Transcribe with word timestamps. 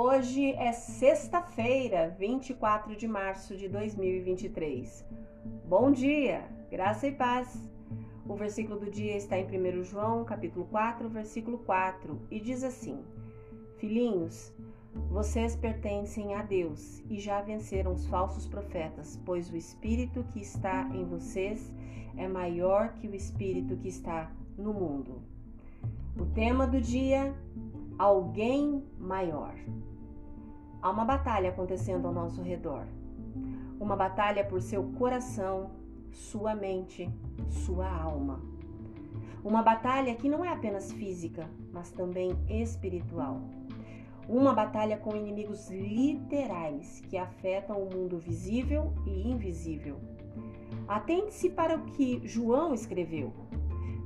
Hoje 0.00 0.52
é 0.52 0.70
sexta-feira, 0.70 2.14
24 2.16 2.94
de 2.94 3.08
março 3.08 3.56
de 3.56 3.68
2023. 3.68 5.04
Bom 5.68 5.90
dia, 5.90 6.48
graça 6.70 7.08
e 7.08 7.10
paz. 7.10 7.68
O 8.24 8.36
versículo 8.36 8.78
do 8.78 8.88
dia 8.88 9.16
está 9.16 9.36
em 9.36 9.44
1 9.44 9.82
João, 9.82 10.24
capítulo 10.24 10.66
4, 10.66 11.08
versículo 11.08 11.58
4, 11.58 12.16
e 12.30 12.38
diz 12.38 12.62
assim: 12.62 13.02
Filhinhos, 13.78 14.54
vocês 15.10 15.56
pertencem 15.56 16.32
a 16.32 16.42
Deus 16.42 17.02
e 17.10 17.18
já 17.18 17.42
venceram 17.42 17.92
os 17.92 18.06
falsos 18.06 18.46
profetas, 18.46 19.20
pois 19.26 19.50
o 19.50 19.56
espírito 19.56 20.22
que 20.32 20.38
está 20.38 20.88
em 20.94 21.04
vocês 21.06 21.74
é 22.16 22.28
maior 22.28 22.92
que 22.92 23.08
o 23.08 23.16
espírito 23.16 23.76
que 23.76 23.88
está 23.88 24.30
no 24.56 24.72
mundo. 24.72 25.20
O 26.16 26.24
tema 26.24 26.68
do 26.68 26.80
dia: 26.80 27.34
alguém 27.98 28.84
maior. 28.96 29.54
Há 30.80 30.90
uma 30.90 31.04
batalha 31.04 31.50
acontecendo 31.50 32.06
ao 32.06 32.14
nosso 32.14 32.40
redor. 32.40 32.86
Uma 33.80 33.96
batalha 33.96 34.44
por 34.44 34.62
seu 34.62 34.84
coração, 34.92 35.72
sua 36.12 36.54
mente, 36.54 37.10
sua 37.48 37.90
alma. 37.90 38.40
Uma 39.44 39.62
batalha 39.62 40.14
que 40.14 40.28
não 40.28 40.44
é 40.44 40.48
apenas 40.48 40.92
física, 40.92 41.48
mas 41.72 41.90
também 41.90 42.32
espiritual. 42.48 43.40
Uma 44.28 44.52
batalha 44.52 44.96
com 44.98 45.16
inimigos 45.16 45.70
literais 45.70 47.00
que 47.08 47.16
afetam 47.16 47.82
o 47.82 47.92
mundo 47.92 48.18
visível 48.18 48.92
e 49.06 49.28
invisível. 49.28 49.96
Atente-se 50.86 51.50
para 51.50 51.76
o 51.76 51.82
que 51.82 52.20
João 52.26 52.74
escreveu. 52.74 53.32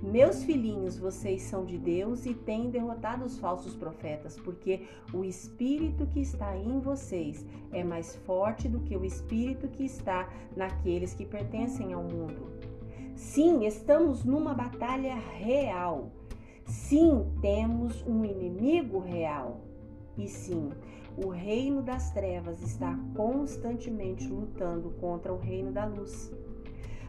Meus 0.02 0.42
filhinhos, 0.42 0.98
vocês 0.98 1.42
são 1.42 1.64
de 1.64 1.78
Deus 1.78 2.26
e 2.26 2.34
têm 2.34 2.70
derrotado 2.70 3.24
os 3.24 3.38
falsos 3.38 3.72
profetas, 3.76 4.36
porque 4.36 4.82
o 5.14 5.24
espírito 5.24 6.04
que 6.08 6.18
está 6.18 6.56
em 6.56 6.80
vocês 6.80 7.46
é 7.70 7.84
mais 7.84 8.16
forte 8.16 8.68
do 8.68 8.80
que 8.80 8.96
o 8.96 9.04
espírito 9.04 9.68
que 9.68 9.84
está 9.84 10.28
naqueles 10.56 11.14
que 11.14 11.24
pertencem 11.24 11.92
ao 11.92 12.02
mundo. 12.02 12.50
Sim, 13.14 13.64
estamos 13.64 14.24
numa 14.24 14.52
batalha 14.52 15.14
real. 15.14 16.10
Sim, 16.66 17.32
temos 17.40 18.04
um 18.04 18.24
inimigo 18.24 18.98
real. 18.98 19.60
E 20.18 20.26
sim, 20.26 20.70
o 21.16 21.28
reino 21.28 21.80
das 21.80 22.10
trevas 22.10 22.60
está 22.60 22.98
constantemente 23.14 24.26
lutando 24.26 24.90
contra 25.00 25.32
o 25.32 25.38
reino 25.38 25.70
da 25.70 25.84
luz. 25.84 26.32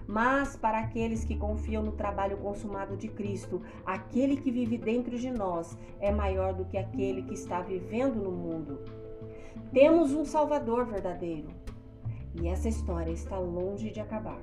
Mas 0.08 0.56
para 0.56 0.80
aqueles 0.80 1.24
que 1.24 1.38
confiam 1.38 1.84
no 1.84 1.94
trabalho 1.94 2.38
consumado 2.38 2.98
de 2.98 3.08
Cristo, 3.08 3.62
aquele 3.86 4.38
que 4.38 4.52
vive 4.52 4.78
dentro 4.78 5.18
de 5.18 5.32
nós 5.32 5.78
é 6.00 6.12
maior 6.12 6.54
do 6.54 6.66
que 6.66 6.78
aquele 6.78 7.24
que 7.24 7.34
está 7.34 7.62
vivendo 7.62 8.16
no 8.16 8.32
mundo. 8.32 8.80
Temos 9.72 10.14
um 10.14 10.26
Salvador 10.26 10.86
verdadeiro. 10.86 11.50
E 12.36 12.48
essa 12.48 12.68
história 12.68 13.12
está 13.12 13.38
longe 13.38 13.92
de 13.92 14.00
acabar. 14.00 14.42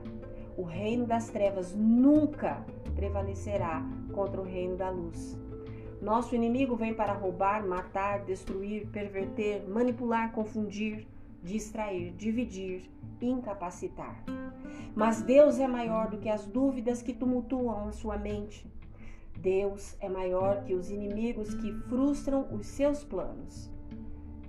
O 0.57 0.63
reino 0.63 1.07
das 1.07 1.29
trevas 1.31 1.75
nunca 1.75 2.65
prevalecerá 2.95 3.83
contra 4.13 4.41
o 4.41 4.45
reino 4.45 4.77
da 4.77 4.91
luz. 4.91 5.39
Nosso 6.01 6.35
inimigo 6.35 6.77
vem 6.77 6.95
para 6.95 7.13
roubar, 7.13 7.67
matar, 7.67 8.25
destruir, 8.25 8.87
perverter, 8.87 9.69
manipular, 9.69 10.33
confundir, 10.33 11.07
distrair, 11.43 12.13
dividir, 12.13 12.91
incapacitar. 13.21 14.25
Mas 14.95 15.23
Deus 15.23 15.59
é 15.59 15.69
maior 15.69 16.11
do 16.11 16.19
que 16.19 16.29
as 16.29 16.47
dúvidas 16.47 17.01
que 17.01 17.13
tumultuam 17.13 17.89
a 17.89 17.93
sua 17.93 18.19
mente. 18.19 18.71
Deus 19.39 19.97
é 20.01 20.09
maior 20.09 20.65
que 20.65 20.75
os 20.75 20.91
inimigos 20.91 21.55
que 21.55 21.73
frustram 21.89 22.53
os 22.53 22.67
seus 22.67 23.05
planos. 23.05 23.71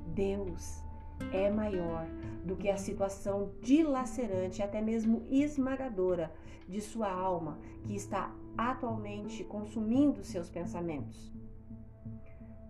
Deus 0.07 0.83
é 1.31 1.49
maior 1.49 2.07
do 2.43 2.55
que 2.55 2.69
a 2.69 2.77
situação 2.77 3.51
dilacerante, 3.61 4.63
até 4.63 4.81
mesmo 4.81 5.23
esmagadora, 5.29 6.33
de 6.67 6.81
sua 6.81 7.11
alma, 7.11 7.59
que 7.83 7.95
está 7.95 8.33
atualmente 8.57 9.43
consumindo 9.43 10.23
seus 10.23 10.49
pensamentos. 10.49 11.31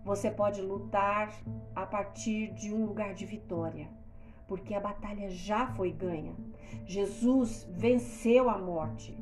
Você 0.04 0.30
pode 0.30 0.60
lutar 0.60 1.32
a 1.74 1.86
partir 1.86 2.52
de 2.54 2.74
um 2.74 2.84
lugar 2.84 3.14
de 3.14 3.24
vitória 3.24 4.01
porque 4.52 4.74
a 4.74 4.80
batalha 4.80 5.30
já 5.30 5.66
foi 5.66 5.90
ganha. 5.90 6.34
Jesus 6.84 7.66
venceu 7.70 8.50
a 8.50 8.58
morte. 8.58 9.16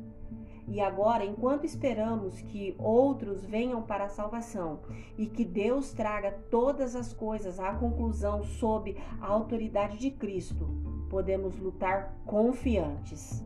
E 0.67 0.81
agora, 0.81 1.23
enquanto 1.23 1.63
esperamos 1.63 2.41
que 2.41 2.75
outros 2.77 3.45
venham 3.45 3.81
para 3.81 4.03
a 4.03 4.09
salvação 4.09 4.81
e 5.17 5.25
que 5.25 5.45
Deus 5.45 5.93
traga 5.93 6.33
todas 6.51 6.97
as 6.97 7.13
coisas 7.13 7.61
à 7.61 7.73
conclusão 7.75 8.43
sob 8.43 8.97
a 9.21 9.27
autoridade 9.27 9.97
de 9.97 10.11
Cristo, 10.11 10.67
podemos 11.09 11.57
lutar 11.57 12.13
confiantes. 12.25 13.41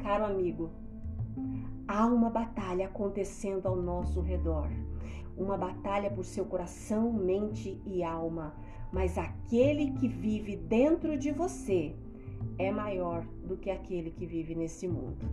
Caro 0.00 0.24
amigo, 0.24 0.70
há 1.86 2.06
uma 2.06 2.30
batalha 2.30 2.86
acontecendo 2.86 3.66
ao 3.66 3.76
nosso 3.76 4.20
redor. 4.20 4.68
Uma 5.36 5.56
batalha 5.56 6.10
por 6.10 6.24
seu 6.24 6.44
coração, 6.44 7.12
mente 7.12 7.80
e 7.86 8.02
alma 8.02 8.54
mas 8.92 9.18
aquele 9.18 9.92
que 9.92 10.08
vive 10.08 10.56
dentro 10.56 11.16
de 11.18 11.30
você 11.30 11.94
é 12.58 12.70
maior 12.70 13.24
do 13.44 13.56
que 13.56 13.70
aquele 13.70 14.10
que 14.10 14.26
vive 14.26 14.54
nesse 14.54 14.88
mundo. 14.88 15.26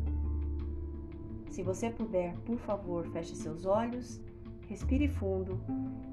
Se 1.49 1.63
você 1.63 1.89
puder, 1.89 2.35
por 2.39 2.57
favor, 2.57 3.07
feche 3.11 3.35
seus 3.35 3.65
olhos, 3.65 4.21
respire 4.67 5.07
fundo 5.07 5.59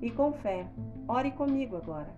e 0.00 0.10
com 0.10 0.32
fé, 0.32 0.70
ore 1.08 1.32
comigo 1.32 1.76
agora. 1.76 2.14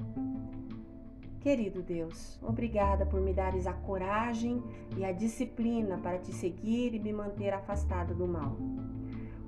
Querido 1.45 1.83
Deus, 1.83 2.39
obrigada 2.43 3.05
por 3.05 3.21
me 3.21 3.35
dares 3.35 3.67
a 3.67 3.75
coragem 3.75 4.63
e 4.97 5.05
a 5.05 5.13
disciplina 5.13 5.99
para 5.99 6.19
te 6.19 6.33
seguir 6.33 6.95
e 6.95 6.99
me 6.99 7.13
manter 7.13 7.53
afastada 7.53 8.15
do 8.15 8.27
mal. 8.27 8.57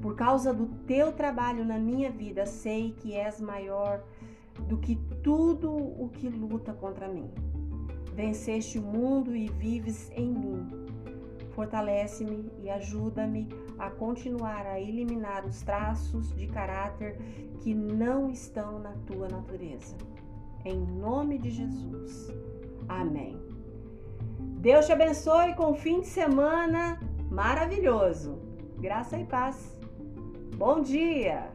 Por 0.02 0.14
causa 0.14 0.52
do 0.52 0.66
teu 0.86 1.10
trabalho 1.10 1.64
na 1.64 1.78
minha 1.78 2.10
vida, 2.10 2.44
sei 2.44 2.92
que 2.92 3.14
és 3.14 3.40
maior 3.40 4.04
do 4.68 4.76
que 4.76 4.96
tudo 5.22 5.72
o 5.74 6.10
que 6.10 6.28
luta 6.28 6.74
contra 6.74 7.08
mim. 7.08 7.30
Venceste 8.12 8.78
o 8.78 8.82
mundo 8.82 9.34
e 9.34 9.48
vives 9.48 10.10
em 10.14 10.28
mim. 10.28 10.68
Fortalece-me 11.52 12.52
e 12.62 12.68
ajuda-me 12.68 13.48
a 13.78 13.88
continuar 13.88 14.66
a 14.66 14.78
eliminar 14.78 15.46
os 15.46 15.62
traços 15.62 16.30
de 16.36 16.46
caráter 16.46 17.16
que 17.60 17.74
não 17.74 18.28
estão 18.28 18.78
na 18.80 18.92
tua 19.06 19.28
natureza. 19.30 19.96
Em 20.70 20.80
nome 20.84 21.38
de 21.38 21.48
Jesus. 21.48 22.12
Amém. 22.88 23.40
Deus 24.58 24.86
te 24.86 24.92
abençoe 24.92 25.54
com 25.54 25.70
um 25.70 25.74
fim 25.76 26.00
de 26.00 26.08
semana 26.08 26.98
maravilhoso. 27.30 28.40
Graça 28.80 29.16
e 29.16 29.24
paz. 29.24 29.78
Bom 30.56 30.80
dia! 30.82 31.52